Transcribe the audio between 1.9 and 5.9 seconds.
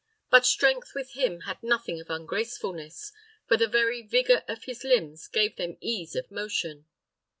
of ungracefulness, for the very vigour of his limbs gave them